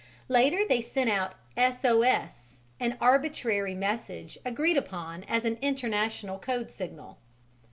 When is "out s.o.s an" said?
1.11-2.97